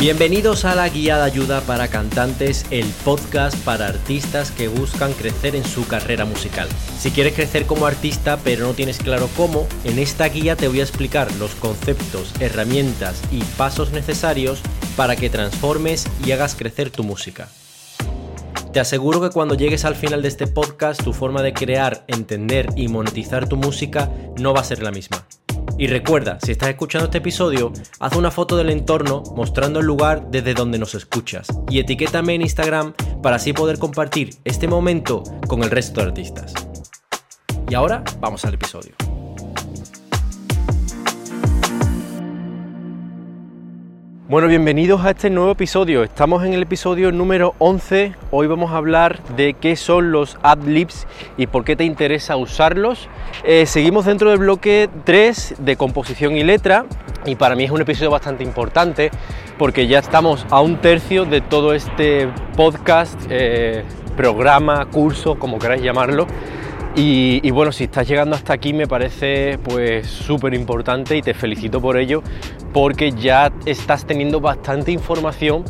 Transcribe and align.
Bienvenidos 0.00 0.64
a 0.64 0.74
la 0.74 0.88
Guía 0.88 1.18
de 1.18 1.24
Ayuda 1.24 1.60
para 1.60 1.88
Cantantes, 1.88 2.64
el 2.70 2.86
podcast 3.04 3.54
para 3.66 3.86
artistas 3.86 4.50
que 4.50 4.66
buscan 4.68 5.12
crecer 5.12 5.54
en 5.54 5.62
su 5.62 5.86
carrera 5.86 6.24
musical. 6.24 6.70
Si 6.98 7.10
quieres 7.10 7.34
crecer 7.34 7.66
como 7.66 7.84
artista 7.84 8.38
pero 8.42 8.66
no 8.66 8.72
tienes 8.72 8.96
claro 8.96 9.28
cómo, 9.36 9.68
en 9.84 9.98
esta 9.98 10.26
guía 10.30 10.56
te 10.56 10.68
voy 10.68 10.80
a 10.80 10.84
explicar 10.84 11.30
los 11.34 11.54
conceptos, 11.54 12.32
herramientas 12.40 13.20
y 13.30 13.44
pasos 13.58 13.92
necesarios 13.92 14.62
para 14.96 15.16
que 15.16 15.28
transformes 15.28 16.08
y 16.24 16.32
hagas 16.32 16.54
crecer 16.54 16.88
tu 16.88 17.04
música. 17.04 17.50
Te 18.72 18.80
aseguro 18.80 19.20
que 19.20 19.28
cuando 19.28 19.54
llegues 19.54 19.84
al 19.84 19.96
final 19.96 20.22
de 20.22 20.28
este 20.28 20.46
podcast 20.46 21.04
tu 21.04 21.12
forma 21.12 21.42
de 21.42 21.52
crear, 21.52 22.04
entender 22.06 22.68
y 22.74 22.88
monetizar 22.88 23.50
tu 23.50 23.58
música 23.58 24.10
no 24.38 24.54
va 24.54 24.60
a 24.60 24.64
ser 24.64 24.82
la 24.82 24.92
misma. 24.92 25.26
Y 25.78 25.86
recuerda, 25.86 26.38
si 26.42 26.52
estás 26.52 26.68
escuchando 26.68 27.06
este 27.06 27.18
episodio, 27.18 27.72
haz 27.98 28.16
una 28.16 28.30
foto 28.30 28.56
del 28.56 28.70
entorno 28.70 29.22
mostrando 29.34 29.80
el 29.80 29.86
lugar 29.86 30.30
desde 30.30 30.54
donde 30.54 30.78
nos 30.78 30.94
escuchas 30.94 31.48
y 31.70 31.78
etiquétame 31.78 32.34
en 32.34 32.42
Instagram 32.42 32.94
para 33.22 33.36
así 33.36 33.52
poder 33.52 33.78
compartir 33.78 34.36
este 34.44 34.68
momento 34.68 35.22
con 35.46 35.62
el 35.62 35.70
resto 35.70 36.00
de 36.00 36.08
artistas. 36.08 36.52
Y 37.68 37.74
ahora 37.74 38.02
vamos 38.20 38.44
al 38.44 38.54
episodio. 38.54 39.09
Bueno, 44.30 44.46
bienvenidos 44.46 45.04
a 45.04 45.10
este 45.10 45.28
nuevo 45.28 45.50
episodio. 45.50 46.04
Estamos 46.04 46.44
en 46.44 46.52
el 46.52 46.62
episodio 46.62 47.10
número 47.10 47.56
11. 47.58 48.14
Hoy 48.30 48.46
vamos 48.46 48.70
a 48.70 48.76
hablar 48.76 49.20
de 49.34 49.54
qué 49.54 49.74
son 49.74 50.12
los 50.12 50.38
adlibs 50.44 51.08
y 51.36 51.48
por 51.48 51.64
qué 51.64 51.74
te 51.74 51.82
interesa 51.82 52.36
usarlos. 52.36 53.08
Eh, 53.42 53.66
seguimos 53.66 54.04
dentro 54.04 54.30
del 54.30 54.38
bloque 54.38 54.88
3 55.02 55.56
de 55.58 55.74
composición 55.74 56.36
y 56.36 56.44
letra 56.44 56.86
y 57.26 57.34
para 57.34 57.56
mí 57.56 57.64
es 57.64 57.72
un 57.72 57.80
episodio 57.80 58.12
bastante 58.12 58.44
importante 58.44 59.10
porque 59.58 59.88
ya 59.88 59.98
estamos 59.98 60.46
a 60.50 60.60
un 60.60 60.76
tercio 60.76 61.24
de 61.24 61.40
todo 61.40 61.74
este 61.74 62.28
podcast, 62.56 63.20
eh, 63.30 63.82
programa, 64.16 64.86
curso, 64.92 65.40
como 65.40 65.58
queráis 65.58 65.82
llamarlo. 65.82 66.28
Y, 66.96 67.50
bueno, 67.52 67.70
si 67.70 67.84
estás 67.84 68.06
llegando 68.08 68.34
hasta 68.34 68.52
aquí 68.52 68.72
me 68.72 68.86
parece 68.86 69.58
pues 69.62 70.08
súper 70.08 70.54
importante 70.54 71.16
y 71.16 71.22
te 71.22 71.34
felicito 71.34 71.80
por 71.80 71.96
ello 71.96 72.22
porque 72.72 73.12
ya 73.12 73.52
estás 73.66 74.06
teniendo 74.06 74.40
bastante 74.40 74.92
información 74.92 75.64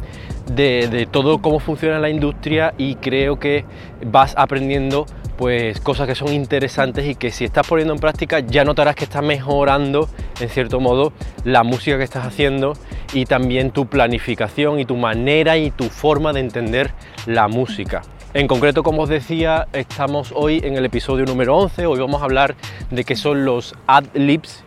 de, 0.54 1.08
todo 1.10 1.40
cómo 1.40 1.60
funciona 1.60 1.98
la 1.98 2.10
industria 2.10 2.74
y 2.76 2.96
creo 2.96 3.38
que 3.38 3.64
vas 4.04 4.34
aprendiendo 4.36 5.06
pues 5.36 5.80
cosas 5.80 6.06
que 6.06 6.14
son 6.14 6.34
interesantes 6.34 7.06
y 7.06 7.14
que 7.14 7.30
si 7.30 7.44
estás 7.44 7.66
poniendo 7.66 7.94
en 7.94 8.00
práctica 8.00 8.40
ya 8.40 8.64
notarás 8.64 8.94
que 8.94 9.04
estás 9.04 9.22
mejorando 9.22 10.08
en 10.40 10.48
cierto 10.48 10.80
modo 10.80 11.12
la 11.44 11.62
música 11.62 11.96
que 11.96 12.04
estás 12.04 12.26
haciendo 12.26 12.74
y 13.14 13.24
también 13.24 13.70
tu 13.70 13.86
planificación 13.86 14.80
y 14.80 14.84
tu 14.84 14.96
manera 14.96 15.56
y 15.56 15.70
tu 15.70 15.84
forma 15.84 16.32
de 16.32 16.40
entender 16.40 16.92
la 17.26 17.48
música. 17.48 18.02
En 18.32 18.46
concreto, 18.46 18.82
como 18.84 19.02
os 19.02 19.08
decía, 19.08 19.66
estamos 19.72 20.32
hoy 20.34 20.60
en 20.62 20.76
el 20.76 20.84
episodio 20.84 21.24
número 21.24 21.56
11. 21.56 21.86
Hoy 21.86 21.98
vamos 21.98 22.22
a 22.22 22.26
hablar 22.26 22.54
de 22.90 23.02
qué 23.02 23.16
son 23.16 23.44
los 23.44 23.74
ad-libs 23.88 24.62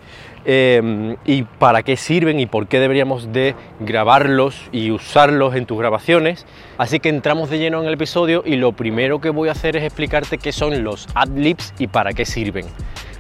em, 0.46 1.16
y 1.26 1.44
para 1.44 1.84
qué 1.84 1.98
sirven 1.98 2.40
y 2.40 2.46
por 2.46 2.68
qué 2.68 2.80
deberíamos 2.80 3.32
de 3.32 3.56
grabarlos 3.80 4.70
y 4.72 4.92
usarlos 4.92 5.56
en 5.56 5.66
tus 5.66 5.78
grabaciones. 5.78 6.46
Así 6.78 7.00
que 7.00 7.10
entramos 7.10 7.50
de 7.50 7.60
lleno 7.60 7.82
en 7.82 7.88
el 7.88 7.94
episodio 7.94 8.44
y 8.46 8.56
lo 8.56 8.72
primero 8.74 9.22
que 9.22 9.30
voy 9.30 9.50
a 9.50 9.54
hacer 9.54 9.76
es 9.76 9.84
explicarte 9.84 10.38
qué 10.38 10.52
son 10.52 10.84
los 10.84 11.08
ad-libs 11.16 11.74
y 11.80 11.88
para 11.88 12.14
qué 12.14 12.26
sirven. 12.26 12.66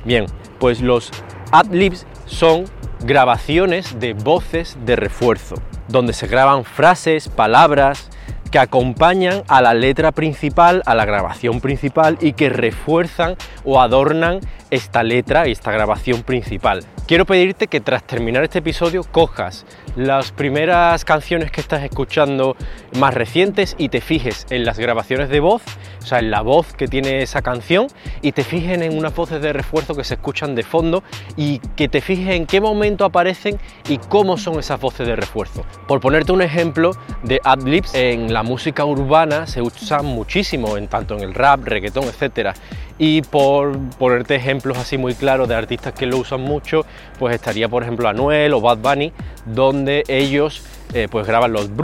Bien, 0.05 0.25
pues 0.59 0.81
los 0.81 1.11
ad-libs 1.51 2.05
son 2.25 2.65
grabaciones 3.05 3.99
de 3.99 4.13
voces 4.13 4.77
de 4.85 4.95
refuerzo, 4.95 5.55
donde 5.87 6.13
se 6.13 6.27
graban 6.27 6.63
frases, 6.63 7.29
palabras, 7.29 8.09
que 8.53 8.59
acompañan 8.59 9.41
a 9.47 9.63
la 9.63 9.73
letra 9.73 10.11
principal, 10.11 10.83
a 10.85 10.93
la 10.93 11.05
grabación 11.05 11.59
principal 11.59 12.19
y 12.21 12.33
que 12.33 12.49
refuerzan 12.49 13.35
o 13.65 13.81
adornan 13.81 14.41
esta 14.69 15.01
letra 15.01 15.47
y 15.47 15.51
esta 15.51 15.71
grabación 15.71 16.21
principal. 16.21 16.85
Quiero 17.07 17.25
pedirte 17.25 17.67
que 17.67 17.81
tras 17.81 18.03
terminar 18.03 18.43
este 18.43 18.59
episodio 18.59 19.03
cojas 19.03 19.65
las 19.95 20.31
primeras 20.31 21.03
canciones 21.03 21.51
que 21.51 21.61
estás 21.61 21.83
escuchando 21.83 22.55
más 22.97 23.13
recientes 23.13 23.75
y 23.77 23.89
te 23.89 24.01
fijes 24.01 24.45
en 24.49 24.65
las 24.65 24.79
grabaciones 24.79 25.29
de 25.29 25.39
voz, 25.39 25.61
o 26.01 26.05
sea, 26.05 26.19
en 26.19 26.31
la 26.31 26.41
voz 26.41 26.73
que 26.73 26.87
tiene 26.87 27.21
esa 27.21 27.41
canción 27.41 27.87
y 28.21 28.31
te 28.31 28.43
fijes 28.43 28.79
en 28.81 28.97
unas 28.97 29.15
voces 29.15 29.41
de 29.41 29.51
refuerzo 29.51 29.95
que 29.95 30.03
se 30.03 30.15
escuchan 30.15 30.55
de 30.55 30.63
fondo 30.63 31.03
y 31.35 31.59
que 31.75 31.89
te 31.89 32.01
fijes 32.01 32.29
en 32.29 32.45
qué 32.45 32.61
momento 32.61 33.03
aparecen 33.03 33.59
y 33.89 33.97
cómo 33.97 34.37
son 34.37 34.59
esas 34.59 34.79
voces 34.79 35.05
de 35.05 35.15
refuerzo. 35.15 35.65
Por 35.87 35.99
ponerte 35.99 36.31
un 36.31 36.41
ejemplo 36.41 36.91
de 37.23 37.39
adlibs, 37.43 37.93
en 37.93 38.33
la 38.33 38.42
música 38.43 38.85
urbana 38.85 39.47
se 39.47 39.61
usan 39.61 40.05
muchísimo, 40.05 40.77
en 40.77 40.87
tanto 40.87 41.15
en 41.15 41.21
el 41.21 41.33
rap, 41.33 41.63
reggaetón, 41.65 42.03
etcétera. 42.03 42.53
Y 42.99 43.23
por 43.23 43.77
ponerte 43.97 44.35
ejemplos 44.35 44.77
así 44.77 44.97
muy 44.97 45.15
claros 45.15 45.47
de 45.49 45.55
artistas 45.55 45.93
que 45.93 46.05
lo 46.05 46.17
usan 46.17 46.41
mucho, 46.41 46.85
pues 47.17 47.33
estaría 47.33 47.67
por 47.67 47.81
ejemplo 47.83 48.07
Anuel 48.07 48.53
o 48.53 48.61
Bad 48.61 48.77
Bunny, 48.77 49.11
donde 49.45 50.03
ellos 50.07 50.63
eh, 50.93 51.07
pues 51.09 51.25
graban 51.25 51.53
los 51.53 51.75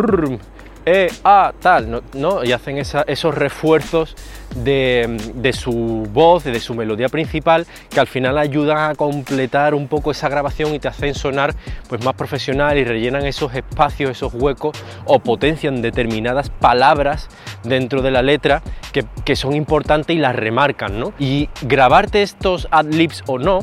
eh, 0.85 1.11
ah, 1.23 1.53
tal, 1.59 2.01
¿no? 2.13 2.43
Y 2.43 2.51
hacen 2.51 2.77
esos 2.77 3.35
refuerzos 3.35 4.15
de, 4.55 5.51
su 5.53 6.07
voz, 6.11 6.43
de 6.43 6.59
su 6.59 6.73
melodía 6.73 7.09
principal, 7.09 7.67
que 7.89 7.99
al 7.99 8.07
final 8.07 8.37
ayudan 8.37 8.91
a 8.91 8.95
completar 8.95 9.73
un 9.73 9.87
poco 9.87 10.11
esa 10.11 10.29
grabación 10.29 10.73
y 10.73 10.79
te 10.79 10.87
hacen 10.87 11.13
sonar 11.13 11.53
pues, 11.87 12.03
más 12.03 12.15
profesional 12.15 12.77
y 12.77 12.83
rellenan 12.83 13.25
esos 13.25 13.53
espacios, 13.53 14.11
esos 14.11 14.33
huecos 14.33 14.77
o 15.05 15.19
potencian 15.19 15.81
determinadas 15.81 16.49
palabras 16.49 17.29
dentro 17.63 18.01
de 18.01 18.11
la 18.11 18.21
letra 18.21 18.61
que, 18.91 19.35
son 19.35 19.55
importantes 19.55 20.15
y 20.15 20.19
las 20.19 20.35
remarcan. 20.35 20.99
¿no? 20.99 21.13
Y 21.19 21.49
grabarte 21.61 22.23
estos 22.23 22.67
adlibs 22.71 23.23
o 23.27 23.37
no 23.37 23.59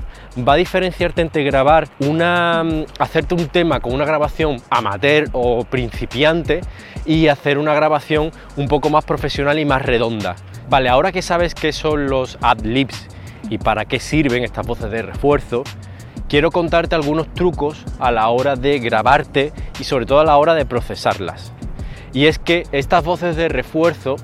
va 0.46 0.52
a 0.52 0.56
diferenciarte 0.56 1.22
entre 1.22 1.42
grabar 1.42 1.88
una, 1.98 2.64
hacerte 2.98 3.34
un 3.34 3.48
tema 3.48 3.80
con 3.80 3.92
una 3.92 4.04
grabación 4.04 4.62
amateur 4.70 5.28
o 5.32 5.64
principiante 5.64 6.60
y 7.06 7.28
hacer 7.28 7.58
una 7.58 7.74
grabación 7.74 8.32
un 8.56 8.68
poco 8.68 8.90
más 8.90 9.04
profesional 9.04 9.58
y 9.58 9.64
más 9.64 9.82
redonda. 9.82 10.36
Vale, 10.68 10.88
ahora 10.88 11.12
que 11.12 11.22
sabes 11.22 11.54
qué 11.54 11.72
son 11.72 12.06
los 12.06 12.38
ad-libs 12.40 13.06
y 13.48 13.58
para 13.58 13.84
qué 13.84 14.00
sirven 14.00 14.42
estas 14.42 14.66
voces 14.66 14.90
de 14.90 15.02
refuerzo, 15.02 15.62
quiero 16.28 16.50
contarte 16.50 16.94
algunos 16.94 17.32
trucos 17.34 17.84
a 18.00 18.10
la 18.10 18.28
hora 18.28 18.56
de 18.56 18.78
grabarte 18.80 19.52
y 19.78 19.84
sobre 19.84 20.06
todo 20.06 20.20
a 20.20 20.24
la 20.24 20.36
hora 20.36 20.54
de 20.54 20.66
procesarlas. 20.66 21.52
Y 22.12 22.26
es 22.26 22.38
que 22.38 22.64
estas 22.72 23.04
voces 23.04 23.36
de 23.36 23.48
refuerzo 23.48 24.16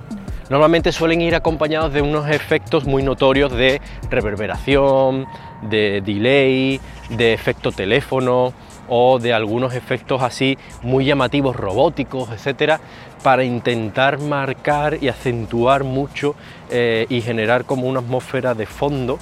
normalmente 0.50 0.93
suelen 0.93 1.20
ir 1.20 1.34
acompañados 1.34 1.93
de 1.93 2.03
unos 2.03 2.28
efectos 2.28 2.84
muy 2.84 3.03
notorios 3.03 3.53
de 3.53 3.81
reverberación, 4.10 5.26
de 5.62 6.03
delay, 6.04 6.81
de 7.10 7.32
efecto 7.32 7.70
teléfono 7.70 8.53
o 8.88 9.19
de 9.19 9.32
algunos 9.32 9.75
efectos 9.75 10.22
así 10.22 10.59
muy 10.82 11.04
llamativos 11.04 11.56
robóticos, 11.56 12.31
etcétera, 12.31 12.81
para 13.22 13.44
intentar 13.44 14.19
marcar 14.19 14.98
y 15.00 15.09
acentuar 15.09 15.84
mucho 15.84 16.34
eh, 16.70 17.06
y 17.09 17.20
generar 17.20 17.65
como 17.65 17.87
una 17.87 18.00
atmósfera 18.00 18.54
de 18.54 18.66
fondo 18.66 19.19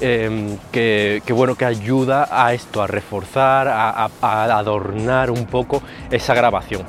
em, 0.00 0.56
que, 0.72 1.22
bueno, 1.30 1.56
que 1.56 1.64
ayuda 1.64 2.28
a 2.30 2.54
esto, 2.54 2.82
a 2.82 2.86
reforzar, 2.86 3.68
a, 3.68 4.08
adornar 4.22 5.30
un 5.30 5.46
poco 5.46 5.82
esa 6.10 6.34
grabación. 6.34 6.82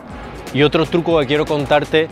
Y 0.53 0.63
otro 0.63 0.85
truco 0.85 1.19
que 1.19 1.27
quiero 1.27 1.45
contarte 1.45 2.07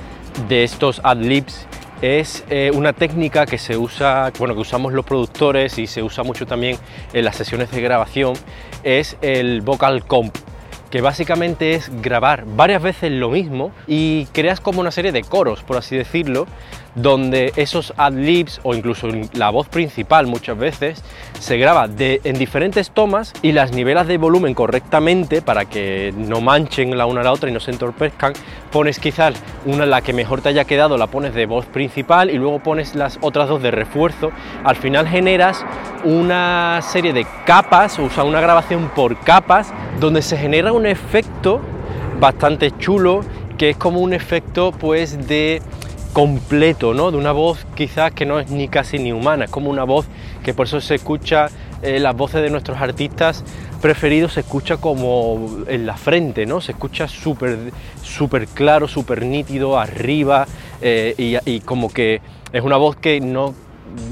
de 0.47 0.63
estos 0.63 1.01
adlibs 1.03 1.68
es 2.01 2.43
eh, 2.49 2.71
una 2.73 2.93
técnica 2.93 3.45
que 3.45 3.57
se 3.57 3.77
usa, 3.77 4.31
bueno, 4.39 4.53
que 4.55 4.61
usamos 4.61 4.93
los 4.93 5.05
productores 5.05 5.77
y 5.77 5.87
se 5.87 6.01
usa 6.01 6.23
mucho 6.23 6.45
también 6.45 6.77
en 7.13 7.25
las 7.25 7.35
sesiones 7.35 7.71
de 7.71 7.81
grabación, 7.81 8.33
es 8.83 9.17
el 9.21 9.61
vocal 9.61 10.05
comp 10.05 10.35
que 10.89 11.01
básicamente 11.01 11.73
es 11.75 11.91
grabar 12.01 12.45
varias 12.45 12.81
veces 12.81 13.11
lo 13.11 13.29
mismo 13.29 13.71
y 13.87 14.25
creas 14.27 14.59
como 14.59 14.81
una 14.81 14.91
serie 14.91 15.11
de 15.11 15.23
coros, 15.23 15.61
por 15.61 15.77
así 15.77 15.95
decirlo, 15.95 16.47
donde 16.95 17.53
esos 17.55 17.93
ad-libs 17.97 18.59
o 18.63 18.73
incluso 18.73 19.07
la 19.33 19.49
voz 19.49 19.67
principal 19.67 20.27
muchas 20.27 20.57
veces 20.57 21.03
se 21.39 21.57
graba 21.57 21.87
en 21.97 22.37
diferentes 22.37 22.91
tomas 22.91 23.33
y 23.41 23.51
las 23.51 23.71
nivelas 23.71 24.07
de 24.07 24.17
volumen 24.17 24.53
correctamente 24.53 25.41
para 25.41 25.65
que 25.65 26.13
no 26.15 26.41
manchen 26.41 26.97
la 26.97 27.05
una 27.05 27.21
a 27.21 27.23
la 27.23 27.31
otra 27.31 27.49
y 27.49 27.53
no 27.53 27.59
se 27.59 27.71
entorpezcan. 27.71 28.33
Pones 28.71 28.99
quizás 28.99 29.35
una 29.65 29.85
la 29.85 30.01
que 30.01 30.13
mejor 30.13 30.41
te 30.41 30.49
haya 30.49 30.65
quedado, 30.65 30.97
la 30.97 31.07
pones 31.07 31.33
de 31.33 31.45
voz 31.45 31.65
principal 31.65 32.29
y 32.29 32.37
luego 32.37 32.59
pones 32.59 32.95
las 32.95 33.17
otras 33.21 33.49
dos 33.49 33.61
de 33.61 33.71
refuerzo. 33.71 34.31
Al 34.63 34.75
final 34.75 35.07
generas 35.07 35.65
una 36.03 36.79
serie 36.81 37.13
de 37.13 37.25
capas, 37.45 37.99
o 37.99 38.09
sea, 38.09 38.23
una 38.23 38.41
grabación 38.41 38.91
por 38.95 39.17
capas, 39.19 39.73
donde 39.99 40.21
se 40.21 40.37
genera 40.37 40.73
un 40.73 40.85
efecto 40.85 41.61
bastante 42.19 42.71
chulo 42.77 43.21
que 43.57 43.71
es 43.71 43.77
como 43.77 43.99
un 43.99 44.13
efecto 44.13 44.71
pues 44.71 45.27
de 45.27 45.61
completo, 46.13 46.93
¿no? 46.93 47.11
De 47.11 47.17
una 47.17 47.31
voz 47.31 47.65
quizás 47.75 48.11
que 48.11 48.25
no 48.25 48.39
es 48.39 48.49
ni 48.49 48.67
casi 48.67 48.99
ni 48.99 49.11
humana, 49.11 49.45
es 49.45 49.51
como 49.51 49.69
una 49.69 49.83
voz 49.83 50.05
que 50.43 50.53
por 50.53 50.65
eso 50.65 50.81
se 50.81 50.95
escucha 50.95 51.47
eh, 51.81 51.99
las 51.99 52.15
voces 52.15 52.41
de 52.41 52.49
nuestros 52.49 52.79
artistas 52.81 53.43
preferidos 53.81 54.33
se 54.33 54.41
escucha 54.41 54.77
como 54.77 55.63
en 55.67 55.85
la 55.85 55.95
frente, 55.95 56.45
¿no? 56.45 56.61
Se 56.61 56.73
escucha 56.73 57.07
súper 57.07 57.57
súper 58.01 58.47
claro, 58.47 58.87
súper 58.87 59.25
nítido, 59.25 59.79
arriba, 59.79 60.47
eh, 60.81 61.15
y, 61.17 61.37
y 61.49 61.61
como 61.61 61.89
que 61.89 62.21
es 62.51 62.63
una 62.63 62.77
voz 62.77 62.95
que 62.97 63.21
no 63.21 63.53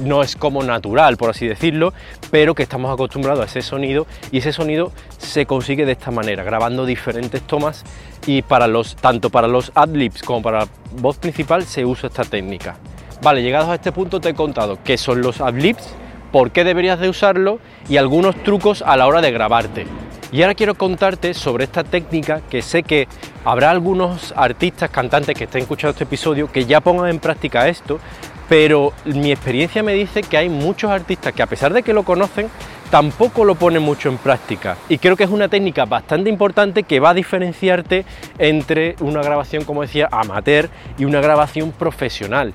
no 0.03 0.23
es 0.23 0.35
como 0.35 0.63
natural, 0.63 1.17
por 1.17 1.29
así 1.29 1.47
decirlo, 1.47 1.93
pero 2.31 2.55
que 2.55 2.63
estamos 2.63 2.91
acostumbrados 2.91 3.41
a 3.41 3.45
ese 3.45 3.61
sonido 3.61 4.07
y 4.31 4.39
ese 4.39 4.51
sonido 4.53 4.91
se 5.17 5.45
consigue 5.45 5.85
de 5.85 5.93
esta 5.93 6.11
manera, 6.11 6.43
grabando 6.43 6.85
diferentes 6.85 7.41
tomas 7.41 7.83
y 8.25 8.41
para 8.41 8.67
los, 8.67 8.95
tanto 8.95 9.29
para 9.29 9.47
los 9.47 9.71
adlibs 9.75 10.21
como 10.21 10.41
para 10.41 10.59
la 10.59 10.67
voz 10.99 11.17
principal 11.17 11.63
se 11.63 11.85
usa 11.85 12.07
esta 12.07 12.23
técnica. 12.23 12.77
Vale, 13.21 13.41
llegados 13.41 13.69
a 13.69 13.75
este 13.75 13.91
punto 13.91 14.19
te 14.19 14.29
he 14.29 14.33
contado 14.33 14.77
qué 14.83 14.97
son 14.97 15.21
los 15.21 15.41
adlibs, 15.41 15.95
por 16.31 16.51
qué 16.51 16.63
deberías 16.63 16.99
de 16.99 17.09
usarlo 17.09 17.59
y 17.89 17.97
algunos 17.97 18.35
trucos 18.43 18.81
a 18.81 18.95
la 18.97 19.07
hora 19.07 19.21
de 19.21 19.31
grabarte. 19.31 19.87
Y 20.31 20.41
ahora 20.41 20.55
quiero 20.55 20.75
contarte 20.75 21.33
sobre 21.33 21.63
esta 21.63 21.85
técnica 21.85 22.41
que 22.49 22.61
sé 22.61 22.83
que 22.83 23.07
habrá 23.45 23.71
algunos 23.71 24.33
artistas, 24.35 24.89
cantantes 24.89 25.35
que 25.35 25.45
estén 25.45 25.61
escuchando 25.61 25.91
este 25.91 26.03
episodio 26.03 26.51
que 26.51 26.65
ya 26.65 26.81
pongan 26.81 27.09
en 27.09 27.19
práctica 27.19 27.69
esto, 27.69 27.99
pero 28.49 28.93
mi 29.05 29.31
experiencia 29.31 29.83
me 29.83 29.93
dice 29.93 30.21
que 30.21 30.37
hay 30.37 30.49
muchos 30.49 30.89
artistas 30.89 31.33
que 31.33 31.43
a 31.43 31.47
pesar 31.47 31.73
de 31.73 31.83
que 31.83 31.93
lo 31.93 32.03
conocen, 32.03 32.49
tampoco 32.89 33.43
lo 33.43 33.55
ponen 33.55 33.83
mucho 33.83 34.09
en 34.09 34.17
práctica. 34.17 34.77
Y 34.89 34.97
creo 34.97 35.15
que 35.15 35.25
es 35.25 35.29
una 35.29 35.49
técnica 35.49 35.85
bastante 35.85 36.29
importante 36.29 36.83
que 36.83 36.99
va 36.99 37.09
a 37.09 37.13
diferenciarte 37.13 38.05
entre 38.37 38.95
una 39.01 39.21
grabación, 39.21 39.65
como 39.65 39.81
decía, 39.81 40.07
amateur 40.11 40.69
y 40.97 41.05
una 41.05 41.21
grabación 41.21 41.71
profesional. 41.71 42.53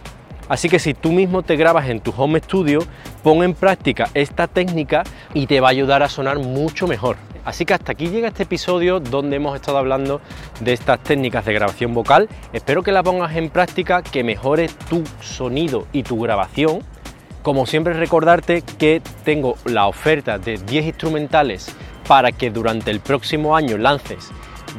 Así 0.49 0.69
que 0.69 0.79
si 0.79 0.95
tú 0.95 1.13
mismo 1.13 1.43
te 1.43 1.57
grabas 1.57 1.89
en 1.89 2.01
tu 2.01 2.13
home 2.17 2.41
studio, 2.41 2.81
pon 3.23 3.43
en 3.43 3.55
práctica 3.55 4.09
esta 4.15 4.47
técnica 4.49 5.03
y 5.35 5.47
te 5.47 5.61
va 5.61 5.69
a 5.69 5.71
ayudar 5.71 6.03
a 6.03 6.09
sonar 6.09 6.39
mucho 6.39 6.87
mejor. 6.87 7.17
Así 7.45 7.65
que 7.65 7.75
hasta 7.75 7.93
aquí 7.93 8.09
llega 8.09 8.29
este 8.29 8.45
episodio 8.45 9.01
donde 9.01 9.37
hemos 9.37 9.57
estado 9.57 9.79
hablando 9.79 10.21
de 10.61 10.73
estas 10.73 11.01
técnicas 11.01 11.45
de 11.45 11.53
grabación 11.53 11.93
vocal. 11.93 12.29
Espero 12.53 12.83
que 12.83 12.93
la 12.93 13.03
pongas 13.03 13.35
en 13.37 13.51
práctica, 13.51 14.03
que 14.03 14.23
mejores 14.23 14.77
tu 14.89 15.03
sonido 15.21 15.87
y 15.93 16.05
tu 16.05 16.21
grabación. 16.21 16.81
Como 17.43 17.67
siempre 17.67 17.95
recordarte 17.95 18.63
que 18.63 19.03
tengo 19.25 19.57
la 19.65 19.89
oferta 19.89 20.39
de 20.39 20.59
10 20.59 20.87
instrumentales 20.87 21.75
para 22.07 22.31
que 22.31 22.51
durante 22.51 22.93
el 22.93 23.01
próximo 23.01 23.57
año 23.57 23.77
lances 23.77 24.31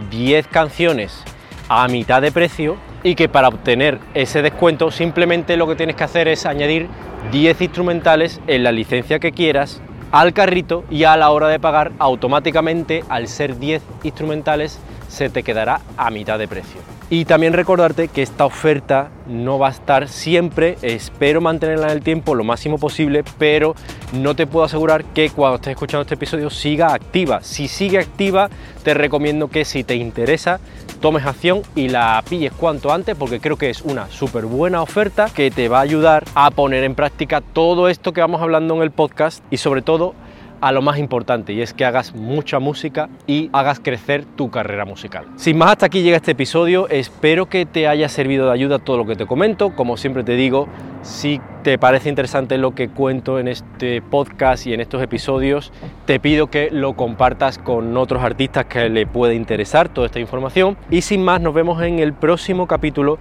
10 0.09 0.47
canciones 0.47 1.23
a 1.67 1.87
mitad 1.89 2.21
de 2.21 2.31
precio 2.31 2.77
y 3.03 3.15
que 3.15 3.27
para 3.27 3.49
obtener 3.49 3.99
ese 4.13 4.41
descuento 4.41 4.91
simplemente 4.91 5.57
lo 5.57 5.67
que 5.67 5.75
tienes 5.75 5.97
que 5.97 6.03
hacer 6.05 6.29
es 6.29 6.45
añadir 6.45 6.87
10 7.31 7.61
instrumentales 7.61 8.39
en 8.47 8.63
la 8.63 8.71
licencia 8.71 9.19
que 9.19 9.33
quieras 9.33 9.81
al 10.13 10.31
carrito 10.31 10.83
y 10.91 11.05
a 11.05 11.17
la 11.17 11.31
hora 11.31 11.47
de 11.47 11.59
pagar 11.59 11.91
automáticamente 11.97 13.03
al 13.09 13.27
ser 13.27 13.57
10 13.57 13.81
instrumentales 14.03 14.77
se 15.07 15.31
te 15.31 15.41
quedará 15.41 15.81
a 15.97 16.11
mitad 16.11 16.37
de 16.37 16.47
precio. 16.47 16.92
Y 17.13 17.25
también 17.25 17.53
recordarte 17.53 18.07
que 18.07 18.23
esta 18.23 18.43
oferta 18.43 19.11
no 19.27 19.59
va 19.59 19.67
a 19.67 19.69
estar 19.69 20.07
siempre, 20.07 20.79
espero 20.81 21.41
mantenerla 21.41 21.85
en 21.85 21.91
el 21.91 22.01
tiempo 22.01 22.33
lo 22.33 22.43
máximo 22.43 22.79
posible, 22.79 23.23
pero 23.37 23.75
no 24.13 24.35
te 24.35 24.47
puedo 24.47 24.65
asegurar 24.65 25.03
que 25.05 25.29
cuando 25.29 25.57
estés 25.57 25.73
escuchando 25.73 26.01
este 26.01 26.15
episodio 26.15 26.49
siga 26.49 26.91
activa. 26.91 27.43
Si 27.43 27.67
sigue 27.67 27.99
activa, 27.99 28.49
te 28.83 28.95
recomiendo 28.95 29.47
que 29.47 29.63
si 29.63 29.83
te 29.83 29.93
interesa, 29.93 30.59
tomes 31.01 31.23
acción 31.23 31.61
y 31.75 31.89
la 31.89 32.23
pilles 32.27 32.51
cuanto 32.51 32.91
antes, 32.91 33.15
porque 33.15 33.39
creo 33.39 33.57
que 33.57 33.69
es 33.69 33.83
una 33.83 34.09
súper 34.09 34.47
buena 34.47 34.81
oferta 34.81 35.29
que 35.31 35.51
te 35.51 35.69
va 35.69 35.77
a 35.77 35.81
ayudar 35.81 36.25
a 36.33 36.49
poner 36.49 36.83
en 36.83 36.95
práctica 36.95 37.41
todo 37.41 37.89
esto 37.89 38.13
que 38.13 38.21
vamos 38.21 38.41
hablando 38.41 38.73
en 38.73 38.81
el 38.81 38.89
podcast 38.89 39.43
y 39.51 39.57
sobre 39.57 39.83
todo 39.83 40.15
a 40.63 40.71
lo 40.71 40.81
más 40.81 40.97
importante 40.97 41.51
y 41.51 41.61
es 41.61 41.73
que 41.73 41.83
hagas 41.83 42.15
mucha 42.15 42.57
música 42.57 43.09
y 43.27 43.49
hagas 43.51 43.81
crecer 43.81 44.23
tu 44.23 44.49
carrera 44.49 44.85
musical. 44.85 45.25
Sin 45.35 45.57
más, 45.57 45.71
hasta 45.71 45.87
aquí 45.87 46.03
llega 46.03 46.15
este 46.15 46.31
episodio. 46.31 46.87
Espero 46.87 47.47
que 47.47 47.65
te 47.65 47.85
haya 47.85 48.07
servido 48.07 48.45
de 48.45 48.53
ayuda 48.53 48.79
todo 48.79 48.95
lo 48.95 49.05
que 49.05 49.17
te 49.17 49.25
comento. 49.25 49.75
Como 49.75 49.97
siempre 49.97 50.23
te 50.23 50.37
digo, 50.37 50.69
si 51.01 51.41
te 51.63 51.77
parece 51.77 52.07
interesante 52.07 52.57
lo 52.57 52.73
que 52.73 52.87
cuento 52.87 53.39
en 53.39 53.49
este 53.49 54.01
podcast 54.01 54.65
y 54.65 54.73
en 54.73 54.79
estos 54.79 55.03
episodios, 55.03 55.73
te 56.05 56.21
pido 56.21 56.47
que 56.47 56.69
lo 56.71 56.93
compartas 56.93 57.57
con 57.57 57.97
otros 57.97 58.23
artistas 58.23 58.63
que 58.63 58.87
le 58.87 59.05
puede 59.05 59.35
interesar 59.35 59.89
toda 59.89 60.07
esta 60.07 60.21
información. 60.21 60.77
Y 60.89 61.01
sin 61.01 61.25
más, 61.25 61.41
nos 61.41 61.53
vemos 61.53 61.81
en 61.83 61.99
el 61.99 62.13
próximo 62.13 62.67
capítulo 62.67 63.19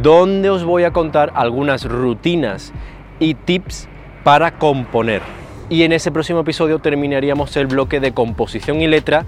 donde 0.00 0.48
os 0.48 0.62
voy 0.62 0.84
a 0.84 0.92
contar 0.92 1.32
algunas 1.34 1.86
rutinas 1.86 2.72
y 3.18 3.34
tips 3.34 3.88
para 4.22 4.58
componer 4.58 5.22
y 5.68 5.82
en 5.82 5.92
ese 5.92 6.12
próximo 6.12 6.40
episodio 6.40 6.78
terminaríamos 6.78 7.56
el 7.56 7.66
bloque 7.66 8.00
de 8.00 8.12
composición 8.12 8.80
y 8.80 8.86
letra 8.86 9.24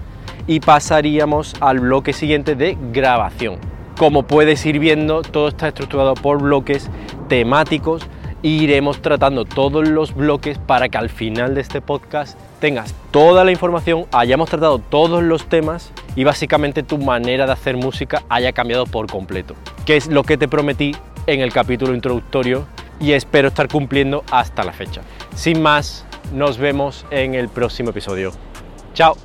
y 0.47 0.59
pasaríamos 0.59 1.55
al 1.59 1.79
bloque 1.79 2.13
siguiente 2.13 2.55
de 2.55 2.77
grabación. 2.93 3.57
Como 3.97 4.23
puedes 4.23 4.65
ir 4.65 4.79
viendo, 4.79 5.21
todo 5.23 5.47
está 5.47 5.69
estructurado 5.69 6.13
por 6.13 6.41
bloques 6.41 6.89
temáticos 7.27 8.07
e 8.43 8.49
iremos 8.49 9.01
tratando 9.01 9.45
todos 9.45 9.87
los 9.87 10.13
bloques 10.13 10.59
para 10.59 10.89
que 10.89 10.97
al 10.97 11.09
final 11.09 11.55
de 11.55 11.61
este 11.61 11.81
podcast 11.81 12.39
tengas 12.59 12.93
toda 13.11 13.43
la 13.43 13.51
información, 13.51 14.05
hayamos 14.11 14.49
tratado 14.49 14.77
todos 14.77 15.23
los 15.23 15.47
temas 15.47 15.91
y 16.15 16.23
básicamente 16.23 16.83
tu 16.83 16.97
manera 16.97 17.45
de 17.47 17.53
hacer 17.53 17.75
música 17.75 18.23
haya 18.29 18.51
cambiado 18.53 18.85
por 18.85 19.07
completo, 19.07 19.55
que 19.85 19.97
es 19.97 20.07
lo 20.07 20.23
que 20.23 20.37
te 20.37 20.47
prometí 20.47 20.95
en 21.25 21.41
el 21.41 21.51
capítulo 21.51 21.93
introductorio 21.93 22.65
y 22.99 23.11
espero 23.11 23.47
estar 23.49 23.67
cumpliendo 23.67 24.23
hasta 24.31 24.63
la 24.63 24.73
fecha. 24.73 25.01
Sin 25.35 25.61
más, 25.61 26.06
nos 26.33 26.57
vemos 26.57 27.05
en 27.11 27.35
el 27.35 27.49
próximo 27.49 27.91
episodio. 27.91 28.31
Chao. 28.93 29.15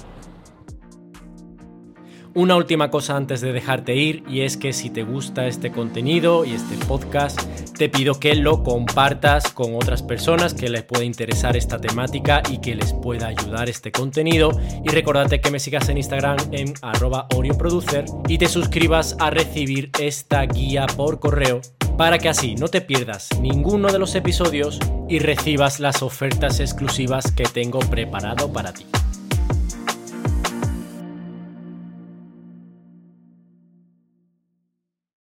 Una 2.35 2.57
última 2.57 2.91
cosa 2.91 3.15
antes 3.17 3.43
de 3.43 3.53
dejarte 3.53 3.95
ir 3.95 4.25
y 4.27 4.41
es 4.41 4.57
que 4.57 4.73
si 4.73 4.89
te 4.89 5.03
gusta 5.03 5.47
este 5.47 5.71
contenido 5.71 6.47
y 6.47 6.55
este 6.55 6.83
podcast, 6.87 7.39
te 7.77 7.91
pido 7.91 8.19
que 8.19 8.35
lo 8.35 8.63
compartas 8.63 9.53
con 9.53 9.75
otras 9.75 10.03
personas 10.03 10.55
que 10.55 10.71
les 10.71 10.83
pueda 10.83 11.05
interesar 11.05 11.59
esta 11.59 11.79
temática 11.79 12.43
y 12.49 12.59
que 12.59 12.75
les 12.75 12.95
pueda 12.95 13.27
ayudar 13.27 13.69
este 13.69 13.93
contenido. 13.93 14.51
Y 14.83 14.89
recordate 14.89 15.43
que 15.43 15.51
me 15.51 15.59
sigas 15.59 15.91
en 15.91 15.99
Instagram 15.99 16.39
en 16.53 16.73
arroba 16.81 17.29
Producer 17.59 18.07
y 18.27 18.39
te 18.39 18.49
suscribas 18.49 19.15
a 19.19 19.29
recibir 19.29 19.91
esta 20.01 20.43
guía 20.47 20.87
por 20.87 21.21
correo 21.21 21.61
para 21.97 22.19
que 22.19 22.29
así 22.29 22.55
no 22.55 22.69
te 22.69 22.81
pierdas 22.81 23.29
ninguno 23.41 23.93
de 23.93 23.99
los 23.99 24.15
episodios 24.15 24.79
y 25.09 25.19
recibas 25.19 25.81
las 25.81 26.03
ofertas 26.03 26.61
exclusivas 26.61 27.33
que 27.33 27.45
tengo 27.45 27.81
preparado 27.81 28.53
para 28.53 28.73
ti. 28.73 28.87